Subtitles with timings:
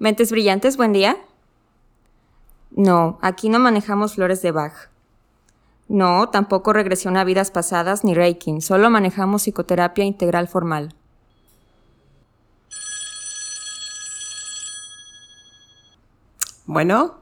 [0.00, 1.18] Mentes brillantes, buen día.
[2.70, 4.88] No, aquí no manejamos flores de Bach.
[5.88, 10.94] No, tampoco regresión a vidas pasadas ni Reiki, solo manejamos psicoterapia integral formal.
[16.64, 17.16] Bueno.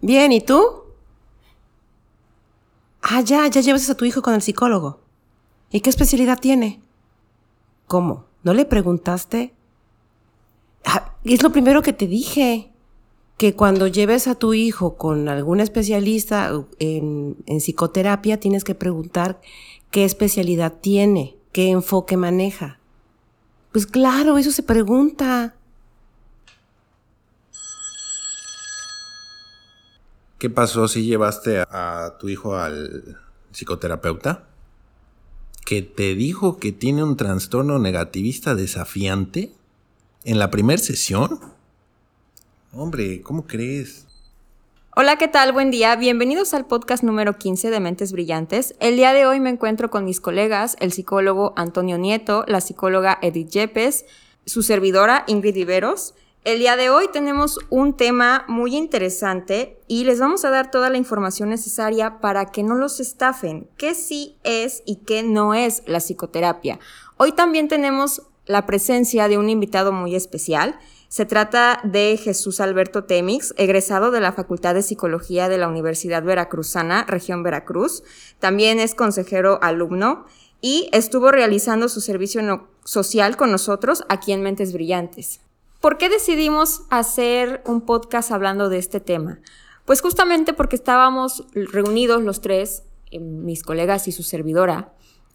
[0.00, 0.60] Bien, ¿y tú?
[3.00, 4.98] Ah, ya, ya llevas a tu hijo con el psicólogo.
[5.70, 6.80] ¿Y qué especialidad tiene?
[7.86, 8.24] ¿Cómo?
[8.42, 9.54] ¿No le preguntaste?
[10.84, 12.72] Ah, es lo primero que te dije.
[13.36, 19.40] Que cuando lleves a tu hijo con algún especialista en, en psicoterapia, tienes que preguntar
[19.90, 22.80] qué especialidad tiene, qué enfoque maneja.
[23.72, 25.54] Pues claro, eso se pregunta.
[30.40, 33.18] ¿Qué pasó si llevaste a, tu hijo al
[33.52, 34.48] psicoterapeuta?
[35.66, 39.52] ¿Que te dijo que tiene un trastorno negativista desafiante?
[40.22, 41.40] ¿En la primera sesión?
[42.74, 44.06] Hombre, ¿cómo crees?
[44.94, 45.52] Hola, ¿qué tal?
[45.52, 45.96] Buen día.
[45.96, 48.74] Bienvenidos al podcast número 15 de Mentes Brillantes.
[48.80, 53.18] El día de hoy me encuentro con mis colegas, el psicólogo Antonio Nieto, la psicóloga
[53.22, 54.04] Edith Yepes,
[54.44, 56.14] su servidora Ingrid Iberos.
[56.44, 60.90] El día de hoy tenemos un tema muy interesante y les vamos a dar toda
[60.90, 65.82] la información necesaria para que no los estafen, qué sí es y qué no es
[65.86, 66.78] la psicoterapia.
[67.16, 70.78] Hoy también tenemos la presencia de un invitado muy especial.
[71.08, 76.24] Se trata de Jesús Alberto Temix, egresado de la Facultad de Psicología de la Universidad
[76.24, 78.02] Veracruzana, región Veracruz.
[78.40, 80.24] También es consejero alumno
[80.60, 85.40] y estuvo realizando su servicio social con nosotros aquí en Mentes Brillantes.
[85.80, 89.38] ¿Por qué decidimos hacer un podcast hablando de este tema?
[89.84, 94.92] Pues justamente porque estábamos reunidos los tres, eh, mis colegas y su servidora,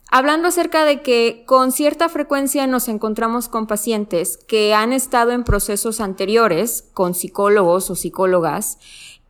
[0.09, 5.43] hablando acerca de que con cierta frecuencia nos encontramos con pacientes que han estado en
[5.43, 8.77] procesos anteriores con psicólogos o psicólogas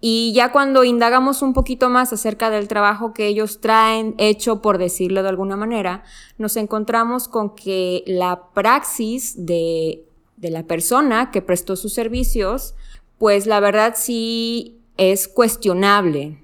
[0.02, 4.78] y ya cuando indagamos un poquito más acerca del trabajo que ellos traen hecho, por
[4.78, 6.04] decirlo de alguna manera,
[6.38, 10.06] nos encontramos con que la praxis de
[10.38, 12.76] de la persona que prestó sus servicios,
[13.18, 16.42] pues la verdad sí es cuestionable.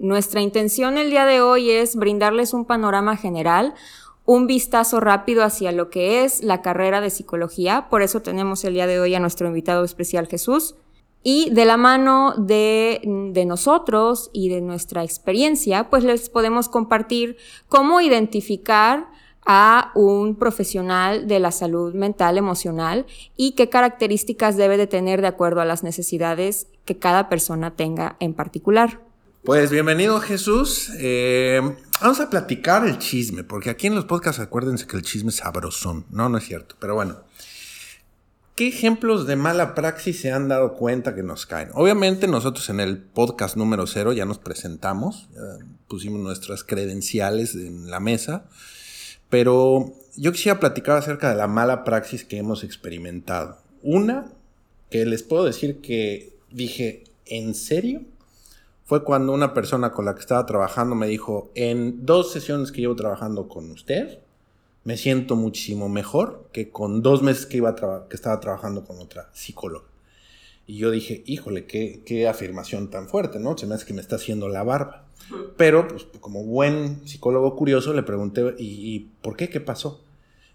[0.00, 3.74] Nuestra intención el día de hoy es brindarles un panorama general,
[4.24, 7.88] un vistazo rápido hacia lo que es la carrera de psicología.
[7.90, 10.74] Por eso tenemos el día de hoy a nuestro invitado especial Jesús.
[11.22, 13.02] Y de la mano de,
[13.34, 17.36] de, nosotros y de nuestra experiencia, pues les podemos compartir
[17.68, 19.10] cómo identificar
[19.44, 23.04] a un profesional de la salud mental emocional
[23.36, 28.16] y qué características debe de tener de acuerdo a las necesidades que cada persona tenga
[28.18, 29.09] en particular.
[29.44, 30.90] Pues bienvenido Jesús.
[30.98, 31.60] Eh,
[32.00, 35.36] vamos a platicar el chisme, porque aquí en los podcasts acuérdense que el chisme es
[35.36, 36.04] sabrosón.
[36.10, 37.18] No, no es cierto, pero bueno.
[38.54, 41.70] ¿Qué ejemplos de mala praxis se han dado cuenta que nos caen?
[41.72, 45.28] Obviamente nosotros en el podcast número cero ya nos presentamos,
[45.88, 48.44] pusimos nuestras credenciales en la mesa
[49.30, 53.58] pero yo quisiera platicar acerca de la mala praxis que hemos experimentado.
[53.82, 54.26] Una,
[54.90, 58.02] que les puedo decir que dije, ¿en serio?
[58.90, 62.80] Fue cuando una persona con la que estaba trabajando me dijo, en dos sesiones que
[62.80, 64.18] llevo trabajando con usted,
[64.82, 69.30] me siento muchísimo mejor que con dos meses que, iba que estaba trabajando con otra
[69.32, 69.86] psicóloga.
[70.66, 73.56] Y yo dije, híjole, qué, qué afirmación tan fuerte, ¿no?
[73.56, 75.06] Se me hace que me está haciendo la barba.
[75.56, 79.48] Pero, pues, como buen psicólogo curioso, le pregunté, ¿y, por qué?
[79.48, 80.02] ¿Qué pasó?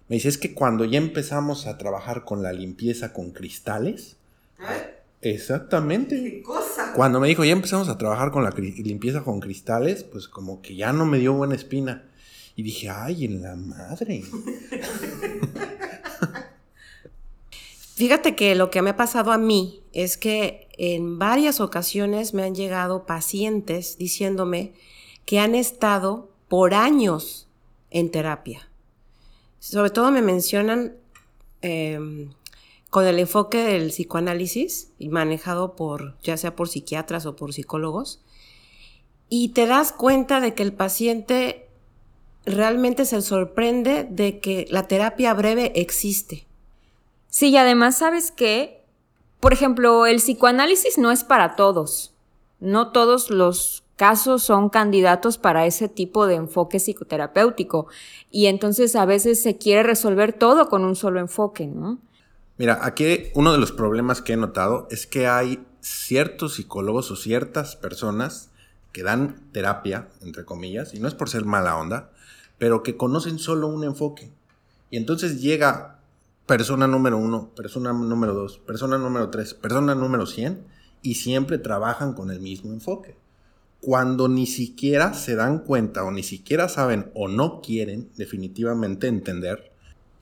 [0.09, 4.17] Me dice, es que cuando ya empezamos a trabajar con la limpieza con cristales.
[4.59, 4.94] ¿Eh?
[5.21, 6.21] Exactamente.
[6.21, 6.93] ¿Qué cosa?
[6.93, 10.75] Cuando me dijo, ya empezamos a trabajar con la limpieza con cristales, pues como que
[10.75, 12.03] ya no me dio buena espina.
[12.55, 14.23] Y dije, ay, en la madre.
[17.95, 22.43] Fíjate que lo que me ha pasado a mí es que en varias ocasiones me
[22.43, 24.73] han llegado pacientes diciéndome
[25.25, 27.47] que han estado por años
[27.91, 28.67] en terapia.
[29.59, 30.97] Sobre todo me mencionan
[31.61, 32.31] em,
[32.95, 38.21] con el enfoque del psicoanálisis y manejado por, ya sea por psiquiatras o por psicólogos,
[39.27, 41.67] y te das cuenta de que el paciente
[42.45, 46.47] realmente se sorprende de que la terapia breve existe
[47.27, 48.81] Sí, y además sabes que,
[49.41, 52.13] por ejemplo, el psicoanálisis no es para todos.
[52.61, 57.87] No todos los casos son candidatos para ese tipo de enfoque psicoterapéutico.
[58.31, 61.99] Y entonces a veces se quiere resolver todo con un solo enfoque, ¿no?
[62.57, 67.17] Mira, aquí uno de los problemas que he notado es que hay ciertos psicólogos o
[67.17, 68.49] ciertas personas
[68.93, 72.11] que dan terapia, entre comillas, y no es por ser mala onda,
[72.57, 74.31] pero que conocen solo un enfoque.
[74.89, 75.99] Y entonces llega
[76.45, 80.65] persona número uno, persona número dos, persona número tres, persona número cien,
[81.01, 83.17] y siempre trabajan con el mismo enfoque.
[83.81, 89.74] Cuando ni siquiera se dan cuenta o ni siquiera saben o no quieren definitivamente entender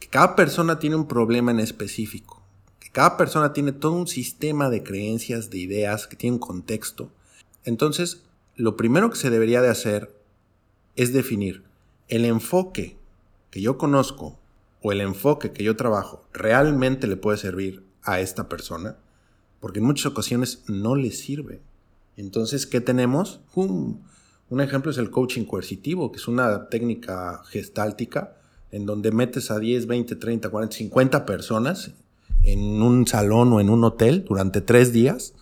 [0.03, 2.43] que cada persona tiene un problema en específico,
[2.81, 7.09] que cada persona tiene todo un sistema de creencias, de ideas, que tiene un contexto.
[7.63, 8.21] Entonces,
[8.57, 10.13] lo primero que se debería de hacer
[10.97, 11.63] es definir
[12.09, 12.97] el enfoque
[13.49, 14.37] que yo conozco
[14.81, 18.97] o el enfoque que yo trabajo realmente le puede servir a esta persona,
[19.61, 21.61] porque en muchas ocasiones no le sirve.
[22.17, 23.39] Entonces, ¿qué tenemos?
[23.55, 24.03] Un
[24.59, 28.35] ejemplo es el coaching coercitivo, que es una técnica gestáltica
[28.73, 31.91] en donde metes a 10, 20, 30, 40, 50 personas
[32.43, 35.33] en un salón o en un hotel durante tres días,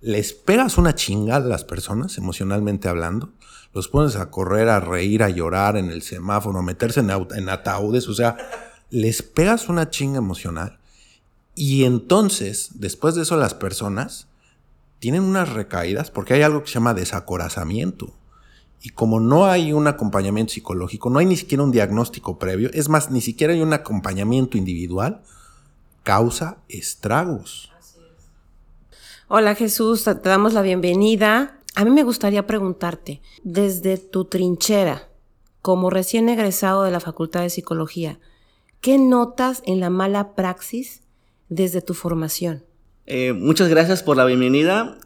[0.00, 3.32] les pegas una chingada a las personas, emocionalmente hablando,
[3.74, 8.08] los pones a correr, a reír, a llorar en el semáforo, a meterse en, ataúdes,
[8.08, 8.36] o sea,
[8.88, 10.78] les pegas una chinga emocional
[11.56, 14.28] y entonces, después de eso, las personas
[15.00, 18.14] tienen unas recaídas porque hay algo que se llama desacorazamiento.
[18.82, 22.88] Y como no hay un acompañamiento psicológico, no hay ni siquiera un diagnóstico previo, es
[22.88, 25.22] más, ni siquiera hay un acompañamiento individual,
[26.02, 27.70] causa estragos.
[29.28, 31.58] Hola Jesús, te damos la bienvenida.
[31.76, 35.08] A mí me gustaría preguntarte, desde tu trinchera,
[35.62, 38.18] como recién egresado de la Facultad de Psicología,
[38.80, 41.02] ¿qué notas en la mala praxis
[41.48, 42.64] desde tu formación?
[43.06, 44.96] Eh, muchas gracias por la bienvenida.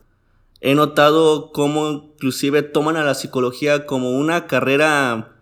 [0.66, 5.36] He notado cómo inclusive toman a la psicología como una carrera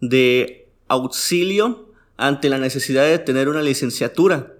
[0.00, 4.54] de auxilio ante la necesidad de tener una licenciatura.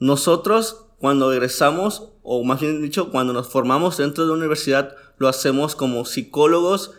[0.00, 5.28] Nosotros, cuando egresamos, o más bien dicho, cuando nos formamos dentro de una universidad, lo
[5.28, 6.90] hacemos como psicólogos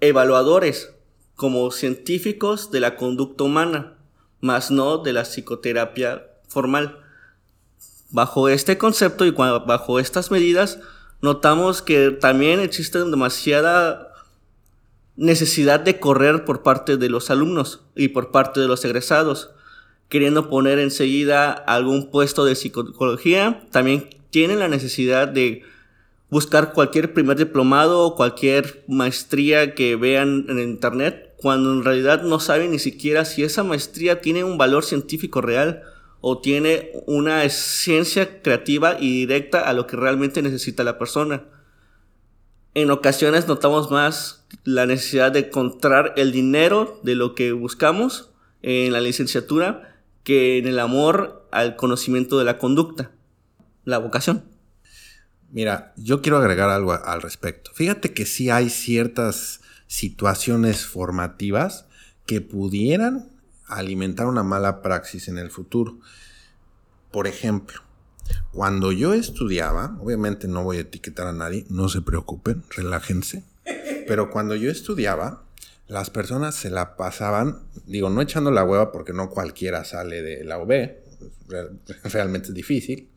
[0.00, 0.92] evaluadores,
[1.36, 3.96] como científicos de la conducta humana,
[4.42, 6.98] más no de la psicoterapia formal.
[8.10, 10.78] Bajo este concepto y bajo estas medidas,
[11.22, 14.12] notamos que también existe demasiada
[15.16, 19.50] necesidad de correr por parte de los alumnos y por parte de los egresados,
[20.08, 25.62] queriendo poner enseguida algún puesto de psicología, también tienen la necesidad de
[26.28, 32.40] buscar cualquier primer diplomado o cualquier maestría que vean en internet, cuando en realidad no
[32.40, 35.82] saben ni siquiera si esa maestría tiene un valor científico real
[36.22, 41.42] o tiene una ciencia creativa y directa a lo que realmente necesita la persona.
[42.74, 48.30] En ocasiones notamos más la necesidad de encontrar el dinero de lo que buscamos
[48.62, 53.10] en la licenciatura que en el amor al conocimiento de la conducta,
[53.84, 54.44] la vocación.
[55.50, 57.72] Mira, yo quiero agregar algo al respecto.
[57.74, 61.86] Fíjate que sí hay ciertas situaciones formativas
[62.26, 63.31] que pudieran
[63.66, 65.98] alimentar una mala praxis en el futuro.
[67.10, 67.80] Por ejemplo,
[68.52, 73.44] cuando yo estudiaba, obviamente no voy a etiquetar a nadie, no se preocupen, relájense,
[74.06, 75.44] pero cuando yo estudiaba,
[75.88, 80.44] las personas se la pasaban, digo, no echando la hueva porque no cualquiera sale de
[80.44, 80.90] la UB,
[82.04, 83.10] realmente es difícil,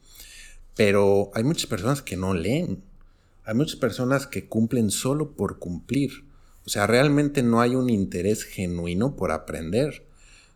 [0.75, 2.83] pero hay muchas personas que no leen,
[3.45, 6.25] hay muchas personas que cumplen solo por cumplir,
[6.65, 10.04] o sea, realmente no hay un interés genuino por aprender.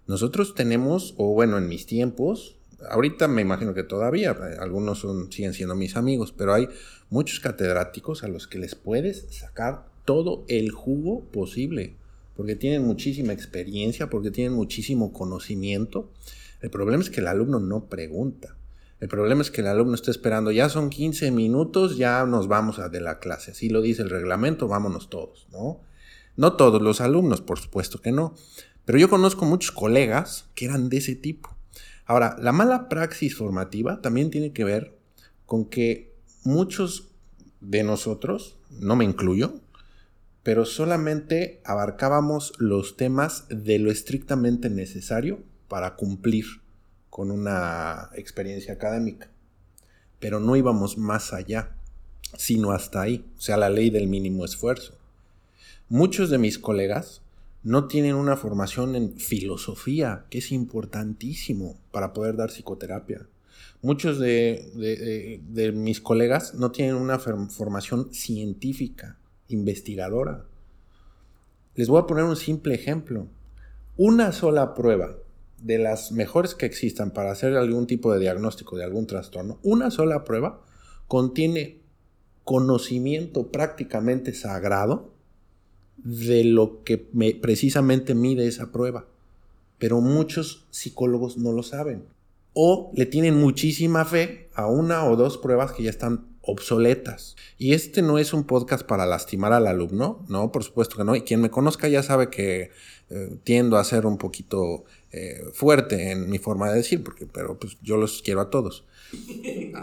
[0.09, 2.56] Nosotros tenemos, o bueno, en mis tiempos,
[2.89, 6.68] ahorita me imagino que todavía, eh, algunos son, siguen siendo mis amigos, pero hay
[7.11, 11.94] muchos catedráticos a los que les puedes sacar todo el jugo posible,
[12.35, 16.09] porque tienen muchísima experiencia, porque tienen muchísimo conocimiento.
[16.61, 18.56] El problema es que el alumno no pregunta.
[18.99, 22.80] El problema es que el alumno está esperando, ya son 15 minutos, ya nos vamos
[22.80, 23.51] a de la clase.
[23.51, 25.81] Así lo dice el reglamento, vámonos todos, ¿no?
[26.35, 28.33] No todos los alumnos, por supuesto que no.
[28.90, 31.56] Pero yo conozco muchos colegas que eran de ese tipo.
[32.08, 34.98] Ahora, la mala praxis formativa también tiene que ver
[35.46, 37.10] con que muchos
[37.62, 39.62] de nosotros, no me incluyo,
[40.42, 46.46] pero solamente abarcábamos los temas de lo estrictamente necesario para cumplir
[47.12, 49.30] con una experiencia académica.
[50.19, 51.76] Pero no íbamos más allá,
[52.40, 54.98] sino hasta ahí, o sea, la ley del mínimo esfuerzo.
[55.90, 57.22] Muchos de mis colegas
[57.63, 63.28] no tienen una formación en filosofía, que es importantísimo para poder dar psicoterapia.
[63.81, 65.42] Muchos de,
[65.73, 70.45] mis colegas no tienen una formación científica, investigadora.
[71.75, 73.28] Les voy a poner un simple ejemplo.
[73.97, 75.16] Una sola prueba
[75.61, 79.92] de las mejores que existan para hacer algún tipo de diagnóstico de algún trastorno, una
[79.92, 80.61] sola prueba
[81.07, 81.80] contiene
[82.45, 85.13] conocimiento prácticamente sagrado
[86.03, 89.06] de lo que precisamente mide esa prueba.
[89.77, 92.03] Pero muchos psicólogos no lo saben.
[92.53, 97.35] o le tienen muchísima fe a una o dos pruebas que ya están obsoletas.
[97.57, 101.15] Y este no es un podcast para lastimar al alumno, no, por supuesto que no.
[101.15, 102.71] Y quien me conozca ya sabe que
[103.09, 107.57] eh, tiendo a ser un poquito eh, fuerte en mi forma de decir, porque, pero
[107.57, 108.83] pues yo los quiero a todos.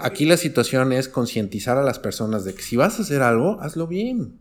[0.00, 3.58] Aquí la situación es concientizar a las personas de que si vas a hacer algo,
[3.60, 4.38] hazlo bien.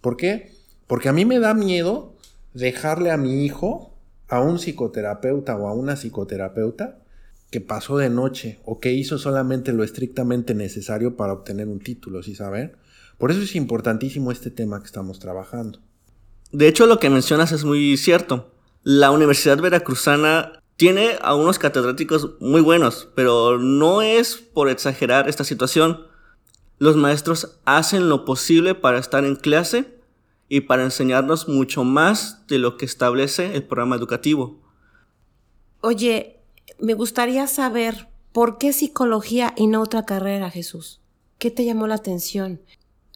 [0.00, 0.52] ¿Por qué?
[0.86, 2.14] Porque a mí me da miedo
[2.54, 3.94] dejarle a mi hijo
[4.28, 6.98] a un psicoterapeuta o a una psicoterapeuta
[7.50, 12.22] que pasó de noche o que hizo solamente lo estrictamente necesario para obtener un título,
[12.22, 12.72] ¿sí saben?
[13.18, 15.78] Por eso es importantísimo este tema que estamos trabajando.
[16.50, 18.50] De hecho, lo que mencionas es muy cierto.
[18.82, 25.44] La Universidad Veracruzana tiene a unos catedráticos muy buenos, pero no es por exagerar esta
[25.44, 26.06] situación.
[26.78, 30.01] Los maestros hacen lo posible para estar en clase
[30.52, 34.60] y para enseñarnos mucho más de lo que establece el programa educativo.
[35.80, 36.40] Oye,
[36.78, 41.00] me gustaría saber por qué psicología y no otra carrera, Jesús.
[41.38, 42.60] ¿Qué te llamó la atención?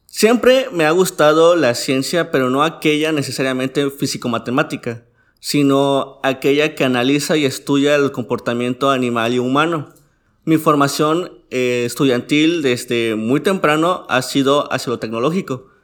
[0.07, 5.05] Siempre me ha gustado la ciencia, pero no aquella necesariamente físico-matemática,
[5.39, 9.91] sino aquella que analiza y estudia el comportamiento animal y humano.
[10.47, 15.76] Mi formación eh, estudiantil desde muy temprano ha sido hacia lo tecnológico.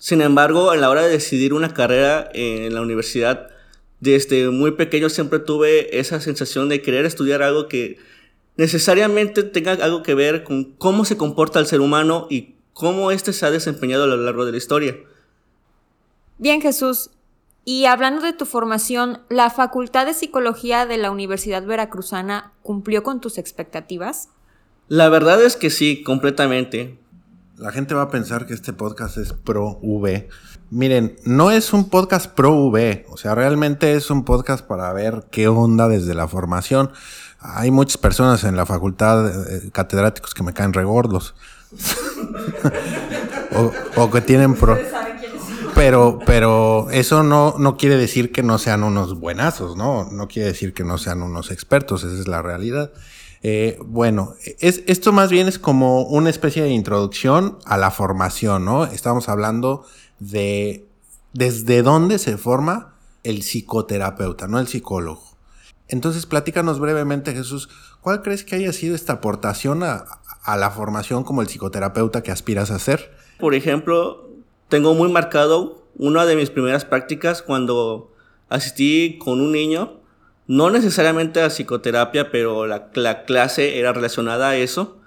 [0.00, 3.50] Sin embargo, a la hora de decidir una carrera en la universidad,
[4.00, 7.98] desde muy pequeño siempre tuve esa sensación de querer estudiar algo que
[8.56, 13.34] necesariamente tenga algo que ver con cómo se comporta el ser humano y cómo éste
[13.34, 14.96] se ha desempeñado a lo largo de la historia.
[16.38, 17.10] Bien, Jesús.
[17.66, 23.20] Y hablando de tu formación, ¿la Facultad de Psicología de la Universidad Veracruzana cumplió con
[23.20, 24.30] tus expectativas?
[24.88, 26.99] La verdad es que sí, completamente.
[27.60, 30.30] La gente va a pensar que este podcast es pro V,
[30.70, 35.26] Miren, no es un podcast pro V, o sea, realmente es un podcast para ver
[35.30, 36.90] qué onda desde la formación.
[37.38, 41.34] Hay muchas personas en la facultad, eh, catedráticos, que me caen regordos.
[43.96, 44.78] o, que tienen pro.
[45.74, 50.08] Pero, pero eso no, no quiere decir que no sean unos buenazos, ¿no?
[50.10, 52.90] No quiere decir que no sean unos expertos, esa es la realidad.
[53.42, 58.64] Eh, bueno, es, esto más bien es como una especie de introducción a la formación,
[58.64, 58.84] ¿no?
[58.84, 59.84] Estamos hablando
[60.18, 60.86] de
[61.32, 65.22] desde dónde se forma el psicoterapeuta, no el psicólogo.
[65.88, 67.68] Entonces, platícanos brevemente, Jesús,
[68.00, 70.04] ¿cuál crees que haya sido esta aportación a,
[70.42, 73.12] a la formación como el psicoterapeuta que aspiras a ser?
[73.38, 74.28] Por ejemplo,
[74.68, 78.12] tengo muy marcado una de mis primeras prácticas cuando
[78.48, 79.99] asistí con un niño,
[80.50, 84.98] no necesariamente a psicoterapia, pero la, la clase era relacionada a eso.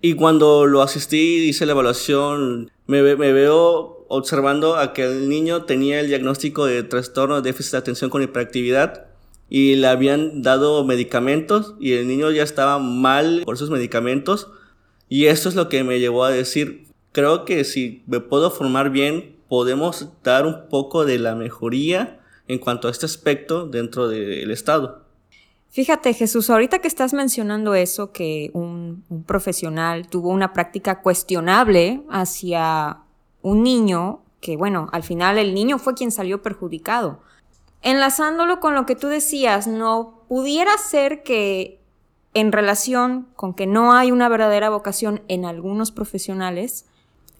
[0.00, 5.64] Y cuando lo asistí, hice la evaluación, me, me veo observando a que el niño
[5.64, 9.06] tenía el diagnóstico de trastorno de déficit de atención con hiperactividad
[9.50, 14.52] y le habían dado medicamentos y el niño ya estaba mal por esos medicamentos
[15.08, 18.90] y esto es lo que me llevó a decir, creo que si me puedo formar
[18.90, 24.50] bien, podemos dar un poco de la mejoría en cuanto a este aspecto dentro del
[24.50, 25.02] Estado.
[25.70, 32.02] Fíjate, Jesús, ahorita que estás mencionando eso, que un, un, profesional tuvo una práctica cuestionable
[32.10, 32.98] hacia
[33.40, 37.20] un niño que, bueno, al final el niño fue quien salió perjudicado.
[37.80, 41.80] Enlazándolo con lo que tú decías, no pudiera ser que
[42.34, 46.86] en relación con que no hay una verdadera vocación en algunos profesionales,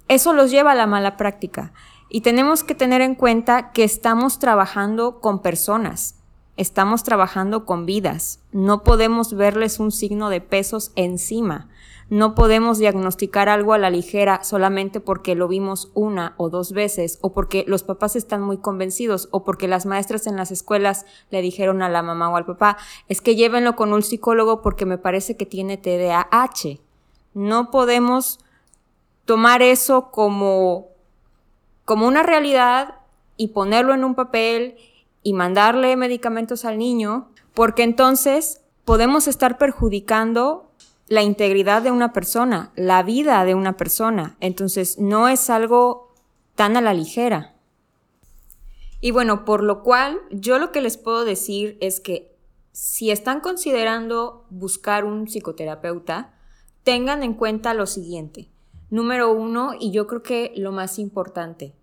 [0.09, 1.73] eso los lleva a la mala práctica.
[2.15, 6.17] Y tenemos que tener en cuenta que estamos trabajando con personas,
[6.59, 11.71] estamos trabajando con vidas, no podemos verles un signo de pesos encima.
[12.11, 17.19] No podemos diagnosticar algo a la ligera solamente porque lo vimos una o dos veces
[17.23, 21.41] o porque los papás están muy convencidos o porque las maestras en las escuelas le
[21.41, 22.77] dijeron a la mamá o al papá,
[23.09, 26.79] es que llévenlo con un psicólogo porque me parece que tiene TDAH.
[27.33, 28.39] No podemos
[29.25, 30.92] tomar eso como,
[31.85, 32.95] como una realidad
[33.37, 34.77] y ponerlo en un papel
[35.23, 40.71] y mandarle medicamentos al niño, porque entonces podemos estar perjudicando
[41.09, 44.37] la integridad de una persona, la vida de una persona.
[44.41, 46.15] Entonces, no es algo
[46.55, 47.55] tan a la ligera.
[49.01, 52.35] Y bueno, por lo cual, yo lo que les puedo decir es que
[52.73, 56.35] si están considerando buscar un psicoterapeuta,
[56.85, 58.52] tengan en cuenta lo siguiente.
[58.93, 61.75] Número uno, y yo creo que lo más importante,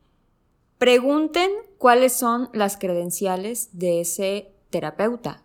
[0.77, 1.49] pregunten
[1.79, 5.43] cuáles son las credenciales de ese terapeuta.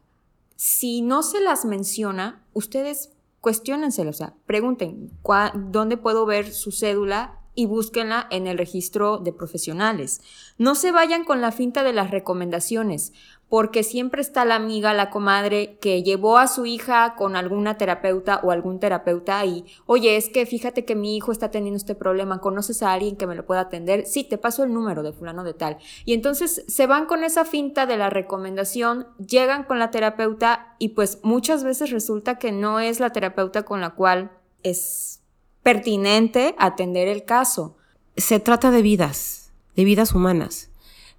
[0.56, 5.10] Si no se las menciona, ustedes cuestionenselo, o sea, pregunten
[5.54, 10.20] dónde puedo ver su cédula y búsquenla en el registro de profesionales.
[10.58, 13.14] No se vayan con la finta de las recomendaciones,
[13.48, 18.40] porque siempre está la amiga, la comadre que llevó a su hija con alguna terapeuta
[18.42, 22.40] o algún terapeuta y, oye, es que fíjate que mi hijo está teniendo este problema,
[22.40, 24.06] ¿conoces a alguien que me lo pueda atender?
[24.06, 25.78] Sí, te paso el número de fulano de tal.
[26.04, 30.90] Y entonces se van con esa finta de la recomendación, llegan con la terapeuta y
[30.90, 34.32] pues muchas veces resulta que no es la terapeuta con la cual
[34.62, 35.20] es
[35.62, 37.76] pertinente atender el caso.
[38.16, 40.70] Se trata de vidas, de vidas humanas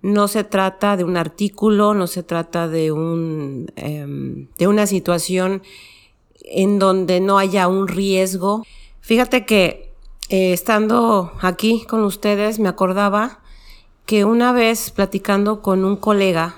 [0.05, 5.63] no se trata de un artículo, no se trata de, un, em, de una situación
[6.43, 8.63] en donde no haya un riesgo.
[9.01, 9.95] Fíjate que
[10.29, 13.39] eh, estando aquí con ustedes me acordaba
[14.05, 16.53] que una vez platicando con un colega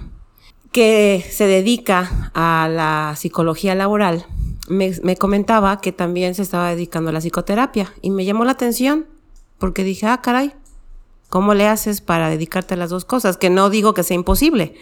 [0.73, 4.25] que se dedica a la psicología laboral,
[4.67, 8.51] me, me, comentaba que también se estaba dedicando a la psicoterapia y me llamó la
[8.51, 9.05] atención
[9.57, 10.53] porque dije, ah, caray,
[11.29, 13.37] ¿Cómo le haces para dedicarte a las dos cosas?
[13.37, 14.75] Que no digo que sea imposible,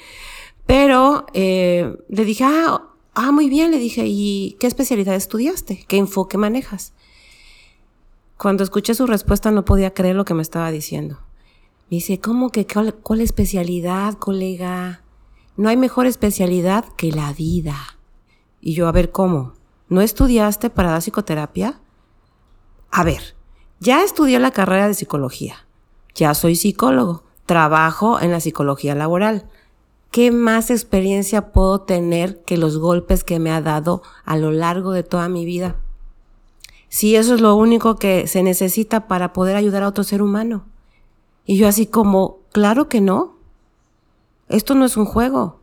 [0.68, 2.84] pero eh, le dije, ah,
[3.16, 5.86] ah, muy bien, le dije, ¿y qué especialidad estudiaste?
[5.88, 6.94] ¿Qué enfoque manejas?
[8.38, 11.20] Cuando escuché su respuesta no podía creer lo que me estaba diciendo.
[11.90, 15.02] Me dice, ¿cómo que cuál, cuál especialidad, colega?
[15.58, 17.98] No hay mejor especialidad que la vida.
[18.62, 19.54] Y yo, a ver, ¿cómo?
[19.88, 21.80] ¿No estudiaste para dar psicoterapia?
[22.92, 23.36] A ver,
[23.80, 25.65] ya estudié la carrera de psicología
[26.16, 29.46] ya soy psicólogo, trabajo en la psicología laboral.
[30.12, 34.94] ¿Qué más experiencia puedo tener que los golpes que me ha dado a lo largo
[34.94, 35.76] de toda mi vida?
[36.88, 40.66] Si eso es lo único que se necesita para poder ayudar a otro ser humano.
[41.46, 43.36] Y yo así como, claro que no.
[44.48, 45.60] Esto no es un juego.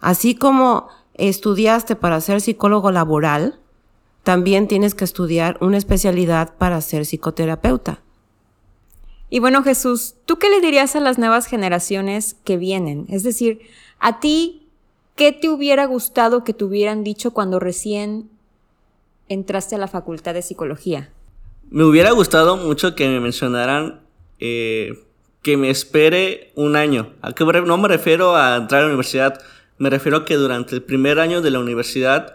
[0.00, 3.60] Así como estudiaste para ser psicólogo laboral,
[4.22, 8.00] también tienes que estudiar una especialidad para ser psicoterapeuta.
[9.32, 13.06] Y bueno, Jesús, ¿tú qué le dirías a las nuevas generaciones que vienen?
[13.08, 13.60] Es decir,
[13.98, 14.68] a ti,
[15.16, 18.28] ¿qué te hubiera gustado que te hubieran dicho cuando recién
[19.30, 21.08] entraste a la facultad de psicología?
[21.70, 24.02] Me hubiera gustado mucho que me mencionaran
[24.38, 25.02] eh,
[25.40, 27.14] que me espere un año.
[27.22, 29.40] ¿A qué no me refiero a entrar a la universidad?
[29.78, 32.34] Me refiero a que durante el primer año de la universidad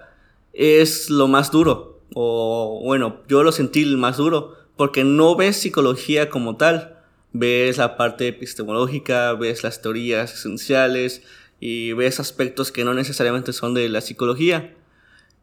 [0.51, 1.99] es lo más duro.
[2.15, 6.97] O bueno, yo lo sentí el más duro porque no ves psicología como tal,
[7.33, 11.23] ves la parte epistemológica, ves las teorías esenciales
[11.59, 14.75] y ves aspectos que no necesariamente son de la psicología.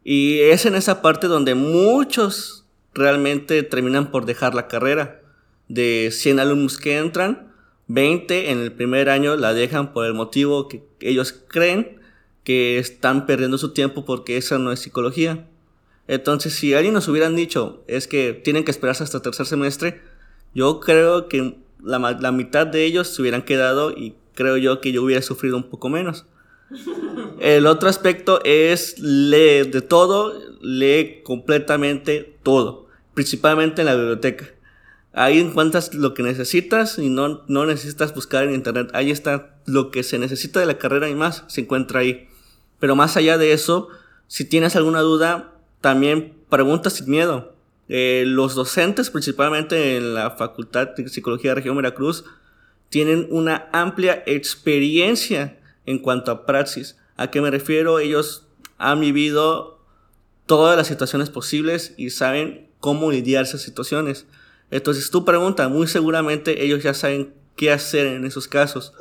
[0.03, 5.21] Y es en esa parte donde muchos realmente terminan por dejar la carrera.
[5.67, 7.51] De 100 alumnos que entran,
[7.87, 11.99] 20 en el primer año la dejan por el motivo que ellos creen
[12.43, 15.47] que están perdiendo su tiempo porque esa no es psicología.
[16.07, 20.01] Entonces, si alguien nos hubieran dicho es que tienen que esperarse hasta tercer semestre,
[20.53, 24.91] yo creo que la, la, mitad de ellos se hubieran quedado y creo yo que
[24.91, 26.25] yo hubiera sufrido un poco menos.
[27.39, 34.45] El otro aspecto es lee de todo, lee completamente todo, principalmente en la biblioteca.
[35.13, 38.89] Ahí encuentras lo que necesitas y no, no necesitas buscar en internet.
[38.93, 42.27] Ahí está lo que se necesita de la carrera y más, se encuentra ahí.
[42.79, 43.87] Pero más allá de eso,
[44.27, 47.53] si tienes alguna duda, también preguntas sin miedo.
[47.87, 52.25] Eh, los docentes, principalmente en la Facultad de Psicología de Región Veracruz,
[52.89, 56.97] tienen una amplia experiencia en cuanto a praxis.
[57.17, 57.99] ¿A qué me refiero?
[57.99, 59.79] Ellos han vivido
[60.45, 64.25] todas las situaciones posibles y saben cómo lidiar esas situaciones.
[64.71, 68.93] Entonces, tu pregunta, muy seguramente ellos ya saben qué hacer en esos casos.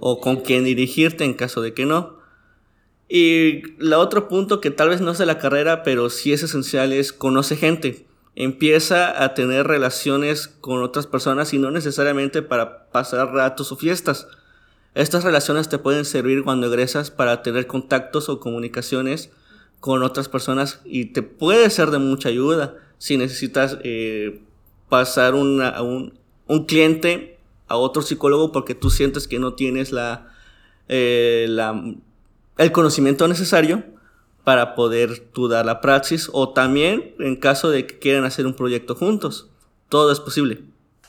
[0.00, 2.18] O con quién dirigirte en caso de que no.
[3.08, 6.42] Y el otro punto que tal vez no es de la carrera, pero sí es
[6.42, 8.06] esencial, es conoce gente.
[8.36, 14.26] Empieza a tener relaciones con otras personas y no necesariamente para pasar ratos o fiestas.
[14.94, 19.30] Estas relaciones te pueden servir cuando egresas para tener contactos o comunicaciones
[19.80, 24.40] con otras personas y te puede ser de mucha ayuda si necesitas eh,
[24.88, 26.14] pasar una, un,
[26.46, 27.38] un, cliente
[27.68, 30.32] a otro psicólogo porque tú sientes que no tienes la,
[30.88, 31.74] eh, la
[32.56, 33.82] el conocimiento necesario
[34.44, 38.54] para poder tú dar la praxis o también en caso de que quieran hacer un
[38.54, 39.50] proyecto juntos.
[39.88, 40.62] Todo es posible.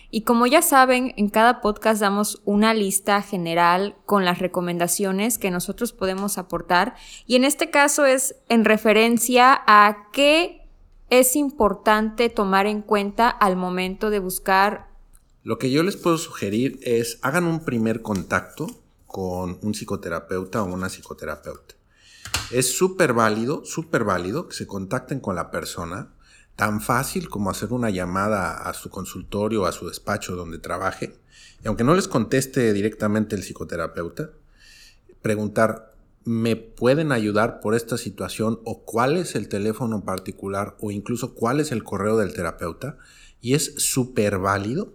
[0.09, 5.51] Y como ya saben, en cada podcast damos una lista general con las recomendaciones que
[5.51, 6.95] nosotros podemos aportar
[7.27, 10.61] y en este caso es en referencia a qué
[11.09, 14.87] es importante tomar en cuenta al momento de buscar.
[15.43, 18.67] Lo que yo les puedo sugerir es hagan un primer contacto
[19.15, 21.75] con un psicoterapeuta o una psicoterapeuta.
[22.51, 26.11] Es súper válido, súper válido que se contacten con la persona,
[26.57, 31.15] tan fácil como hacer una llamada a su consultorio o a su despacho donde trabaje,
[31.63, 34.31] y aunque no les conteste directamente el psicoterapeuta,
[35.21, 35.93] preguntar,
[36.25, 41.61] me pueden ayudar por esta situación o cuál es el teléfono particular o incluso cuál
[41.61, 42.97] es el correo del terapeuta.
[43.39, 44.91] Y es súper válido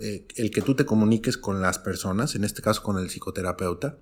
[0.00, 3.98] eh, el que tú te comuniques con las personas, en este caso con el psicoterapeuta,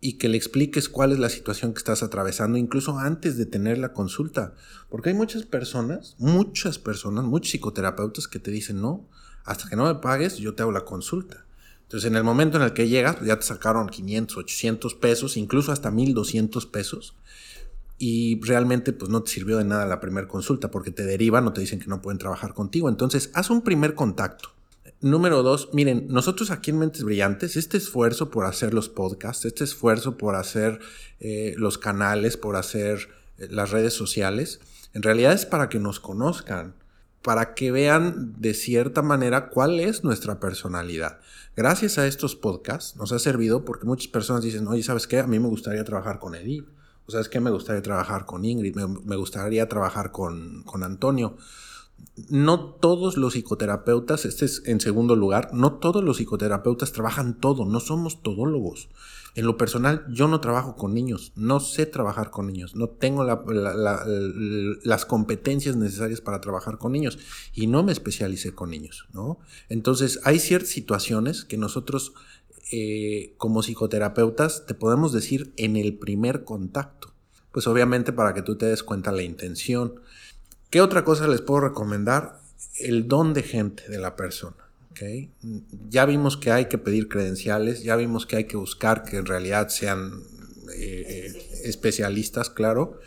[0.00, 3.78] y que le expliques cuál es la situación que estás atravesando, incluso antes de tener
[3.78, 4.54] la consulta.
[4.90, 9.08] Porque hay muchas personas, muchas personas, muchos psicoterapeutas que te dicen, no,
[9.44, 11.46] hasta que no me pagues, yo te hago la consulta.
[11.82, 15.70] Entonces, en el momento en el que llegas, ya te sacaron 500, 800 pesos, incluso
[15.70, 17.14] hasta 1200 pesos.
[17.98, 21.52] Y realmente, pues no te sirvió de nada la primera consulta porque te derivan o
[21.52, 22.88] te dicen que no pueden trabajar contigo.
[22.88, 24.50] Entonces, haz un primer contacto.
[25.02, 29.64] Número dos, miren, nosotros aquí en Mentes Brillantes, este esfuerzo por hacer los podcasts, este
[29.64, 30.78] esfuerzo por hacer
[31.18, 34.60] eh, los canales, por hacer eh, las redes sociales,
[34.94, 36.76] en realidad es para que nos conozcan,
[37.20, 41.18] para que vean de cierta manera cuál es nuestra personalidad.
[41.56, 45.18] Gracias a estos podcasts nos ha servido porque muchas personas dicen, oye, ¿sabes qué?
[45.18, 46.68] A mí me gustaría trabajar con Edith.
[47.06, 47.40] O sabes qué?
[47.40, 51.36] Me gustaría trabajar con Ingrid, me, gustaría trabajar con, con Antonio.
[52.28, 57.64] No todos los psicoterapeutas, este es en segundo lugar, no todos los psicoterapeutas trabajan todo,
[57.64, 58.88] no somos todólogos.
[59.34, 63.24] En lo personal, yo no trabajo con niños, no sé trabajar con niños, no tengo
[63.24, 67.18] las competencias necesarias para trabajar con niños
[67.54, 69.38] y no me especialicé con niños, ¿no?
[69.70, 72.12] Entonces, hay ciertas situaciones que nosotros,
[72.72, 77.12] eh, como psicoterapeutas, te podemos decir en el primer contacto.
[77.52, 80.00] Pues obviamente para que tú te des cuenta la intención.
[80.72, 82.40] ¿Qué otra cosa les puedo recomendar?
[82.78, 84.56] El don de gente de la persona.
[85.90, 89.26] Ya vimos que hay que pedir credenciales, ya vimos que hay que buscar que en
[89.26, 90.22] realidad sean
[90.74, 93.00] eh, especialistas, claro,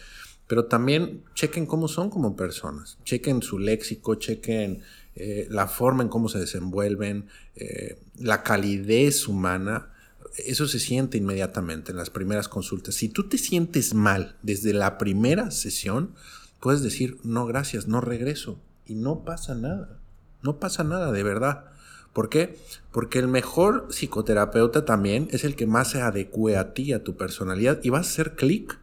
[0.46, 4.84] pero también chequen cómo son como personas, chequen su léxico, chequen
[5.16, 7.26] eh, la forma en cómo se desenvuelven,
[7.56, 9.92] eh, la calidez humana.
[10.38, 12.94] Eso se siente inmediatamente en las primeras consultas.
[12.94, 16.14] Si tú te sientes mal desde la primera sesión,
[16.60, 18.60] puedes decir, no, gracias, no regreso.
[18.86, 20.00] Y no pasa nada.
[20.42, 21.66] No pasa nada, de verdad.
[22.14, 22.58] ¿Por qué?
[22.92, 27.18] Porque el mejor psicoterapeuta también es el que más se adecue a ti, a tu
[27.18, 28.80] personalidad, y vas a hacer clic.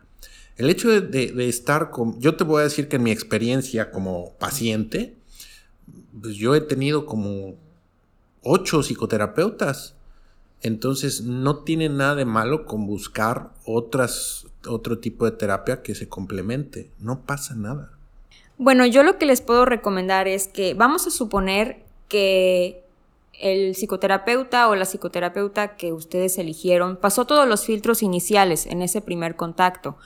[0.57, 2.21] El hecho de, estar con...
[2.21, 5.17] Yo te voy a decir que en mi experiencia como paciente,
[6.21, 7.57] pues yo he tenido como
[8.43, 9.95] ocho psicoterapeutas.
[10.61, 16.09] Entonces no tiene nada de malo con buscar otras, otro tipo de terapia que se
[16.09, 16.91] complemente.
[16.99, 17.91] No pasa nada.
[18.59, 22.85] Bueno, yo lo que les puedo recomendar es que vamos a suponer que
[23.41, 29.01] el psicoterapeuta o la psicoterapeuta que ustedes eligieron pasó todos los filtros iniciales en ese
[29.01, 29.97] primer contacto.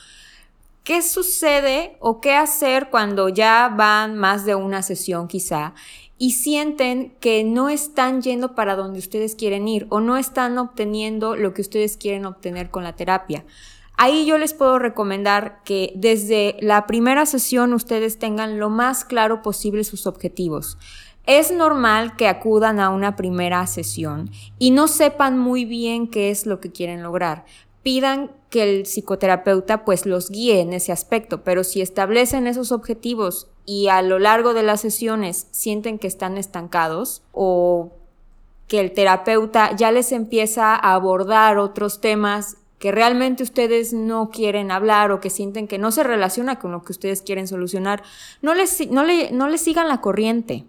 [0.85, 5.75] ¿Qué sucede o qué hacer cuando ya van más de una sesión quizá
[6.17, 11.37] y sienten que no están yendo para donde ustedes quieren ir o no están obteniendo
[11.37, 13.45] lo que ustedes quieren obtener con la terapia?
[13.99, 19.41] Ahí yo les puedo recomendar que desde la primera sesión ustedes tengan lo más claro
[19.41, 20.77] posible sus objetivos.
[21.25, 26.47] Es normal que acudan a una primera sesión y no sepan muy bien qué es
[26.47, 27.47] lo que quieren lograr.
[27.83, 33.49] Pidan que el psicoterapeuta pues los guíe en ese aspecto, pero si establecen esos objetivos
[33.65, 37.93] y a lo largo de las sesiones sienten que están estancados o
[38.69, 44.71] que el terapeuta ya les empieza a abordar otros temas que realmente ustedes no quieren
[44.71, 48.03] hablar o que sienten que no se relaciona con lo que ustedes quieren solucionar,
[48.43, 50.67] no les, no no les sigan la corriente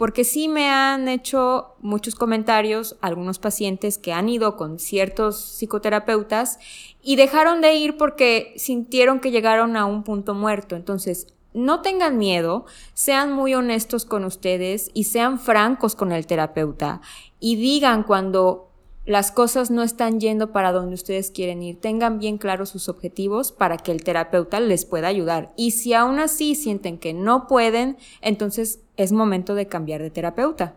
[0.00, 6.58] porque sí me han hecho muchos comentarios algunos pacientes que han ido con ciertos psicoterapeutas
[7.02, 10.74] y dejaron de ir porque sintieron que llegaron a un punto muerto.
[10.74, 12.64] Entonces, no tengan miedo,
[12.94, 17.02] sean muy honestos con ustedes y sean francos con el terapeuta
[17.38, 18.69] y digan cuando
[19.10, 21.80] las cosas no están yendo para donde ustedes quieren ir.
[21.80, 25.52] Tengan bien claros sus objetivos para que el terapeuta les pueda ayudar.
[25.56, 30.76] Y si aún así sienten que no pueden, entonces es momento de cambiar de terapeuta.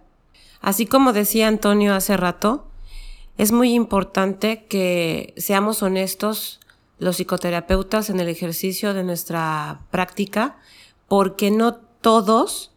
[0.61, 2.65] Así como decía Antonio hace rato,
[3.37, 6.59] es muy importante que seamos honestos
[6.97, 10.57] los psicoterapeutas en el ejercicio de nuestra práctica,
[11.07, 12.71] porque no todos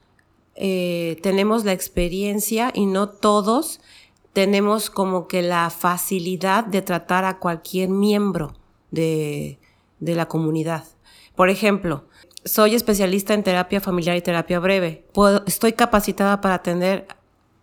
[0.54, 3.80] eh, tenemos la experiencia y no todos
[4.36, 8.52] tenemos como que la facilidad de tratar a cualquier miembro
[8.90, 9.58] de,
[9.98, 10.84] la comunidad.
[11.34, 12.04] Por ejemplo,
[12.44, 15.06] soy especialista en terapia familiar y terapia breve.
[15.46, 17.06] estoy capacitada para atender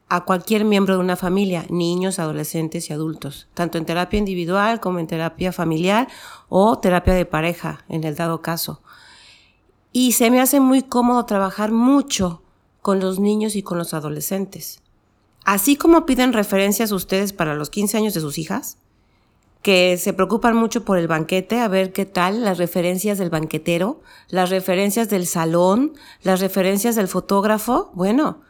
[0.09, 4.97] a cualquier miembro de una familia, niños, adolescentes y adultos, tanto en terapia individual como
[4.97, 6.07] en terapia familiar
[6.49, 8.81] o terapia de pareja, en el dado caso.
[9.91, 12.41] Y se me hace muy cómodo trabajar mucho
[12.81, 14.79] con los niños y con los adolescentes.
[15.45, 18.77] Así como piden referencias ustedes para los 15 años de sus hijas,
[19.62, 24.01] que se preocupan mucho por el banquete, a ver qué tal, las referencias del banquetero,
[24.29, 27.91] las referencias del salón, las referencias del fotógrafo.
[27.93, 28.41] Bueno,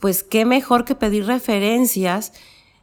[0.00, 2.32] pues qué mejor que pedir referencias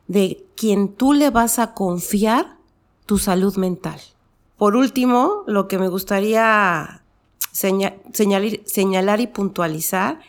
[0.07, 2.57] de quien tú le vas a confiar
[3.05, 3.99] tu salud mental.
[4.57, 7.03] Por último, lo que me gustaría
[7.51, 10.19] señalar y puntualizar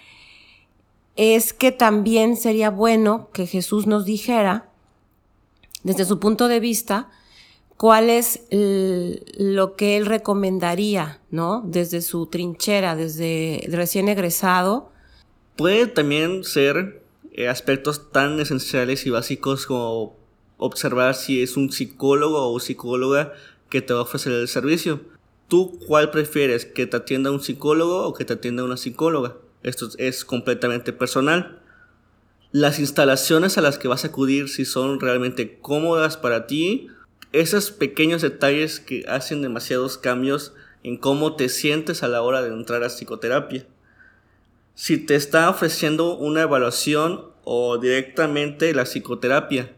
[1.20, 4.70] es que también sería bueno que Jesús nos dijera,
[5.82, 7.10] desde su punto de vista,
[7.76, 11.62] cuál es lo que él recomendaría, ¿no?
[11.66, 14.92] Desde su trinchera, desde recién egresado.
[15.56, 17.02] Puede también ser
[17.32, 20.16] eh, aspectos tan esenciales y básicos como
[20.56, 23.34] observar si es un psicólogo o psicóloga
[23.68, 25.02] que te va a ofrecer el servicio.
[25.48, 26.64] ¿Tú cuál prefieres?
[26.64, 29.36] ¿Que te atienda un psicólogo o que te atienda una psicóloga?
[29.62, 31.60] Esto es completamente personal.
[32.52, 36.88] Las instalaciones a las que vas a acudir, si son realmente cómodas para ti,
[37.32, 42.48] esos pequeños detalles que hacen demasiados cambios en cómo te sientes a la hora de
[42.48, 43.66] entrar a psicoterapia.
[44.74, 49.74] Si te está ofreciendo una evaluación o directamente la psicoterapia,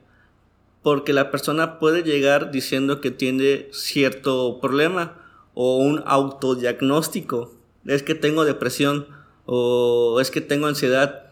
[0.83, 5.21] porque la persona puede llegar diciendo que tiene cierto problema
[5.55, 7.55] o un autodiagnóstico.
[7.85, 9.07] Es que tengo depresión
[9.47, 11.27] o es que tengo ansiedad.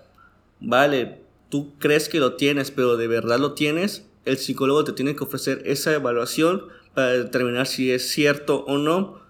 [0.61, 5.16] Vale, tú crees que lo tienes, pero de verdad lo tienes el psicólogo te tiene
[5.16, 9.20] que ofrecer esa evaluación para determinar si es cierto o no,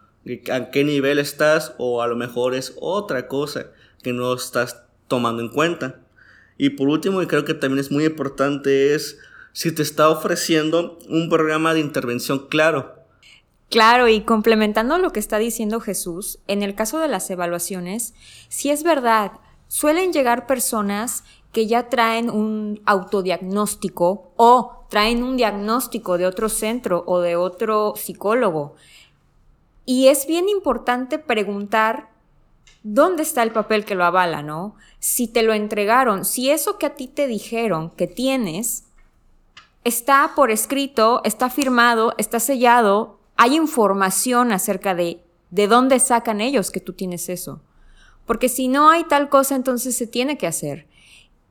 [0.50, 3.68] a qué nivel estás o a lo mejor es otra cosa
[4.02, 6.00] que no estás tomando en cuenta.
[6.58, 9.18] Y por último, y creo que también es muy importante, es
[9.52, 12.99] si te está ofreciendo un programa de intervención claro.
[13.70, 18.14] Claro, y complementando lo que está diciendo Jesús, en el caso de las evaluaciones,
[18.48, 19.32] si es verdad,
[19.68, 27.04] suelen llegar personas que ya traen un autodiagnóstico o traen un diagnóstico de otro centro
[27.06, 28.74] o de otro psicólogo.
[29.86, 32.10] Y es bien importante preguntar
[32.82, 34.74] dónde está el papel que lo avala, ¿no?
[34.98, 38.84] Si te lo entregaron, si eso que a ti te dijeron que tienes
[39.84, 46.70] está por escrito, está firmado, está sellado, hay información acerca de de dónde sacan ellos
[46.70, 47.60] que tú tienes eso.
[48.24, 50.86] Porque si no hay tal cosa, entonces se tiene que hacer.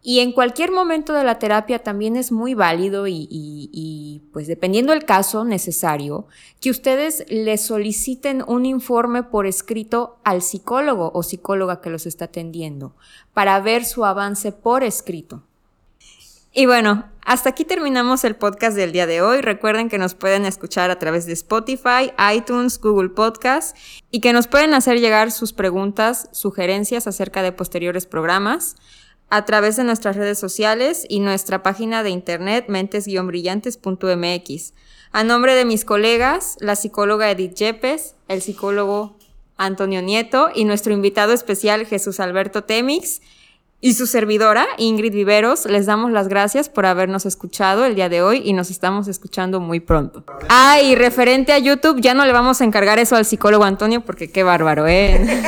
[0.02, 5.04] Y en cualquier momento de la terapia también es muy válido y, pues dependiendo del
[5.04, 6.28] caso necesario,
[6.62, 12.26] que ustedes le soliciten un informe por escrito al psicólogo o psicóloga que los está
[12.26, 12.96] atendiendo
[13.34, 15.44] para ver su avance por escrito.
[16.52, 19.42] Y bueno, hasta aquí terminamos el podcast del día de hoy.
[19.42, 23.78] Recuerden que nos pueden escuchar a través de Spotify, iTunes, Google Podcast
[24.10, 28.78] y que nos pueden hacer llegar sus preguntas, sugerencias acerca de posteriores programas
[29.30, 34.74] a través de nuestras redes sociales y nuestra página de internet mentes-brillantes.mx.
[35.12, 39.20] A nombre de mis colegas, la psicóloga Edith Yepes, el psicólogo
[39.56, 43.22] Antonio Nieto y nuestro invitado especial Jesús Alberto Temix
[43.82, 48.22] y su servidora Ingrid Viveros, les damos las gracias por habernos escuchado el día de
[48.22, 50.24] hoy y nos estamos escuchando muy pronto.
[50.50, 54.02] Ah, y referente a YouTube, ya no le vamos a encargar eso al psicólogo Antonio
[54.02, 55.44] porque qué bárbaro, ¿eh?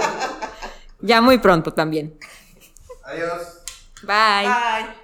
[1.00, 2.16] ya muy pronto también.
[3.04, 3.60] Adiós.
[4.02, 4.46] Bye.
[4.46, 4.99] Bye.